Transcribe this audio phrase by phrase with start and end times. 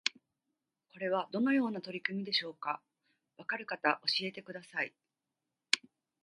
[0.93, 2.81] これはどのような取り組みでしょうか？
[3.37, 4.91] わかる方教えてください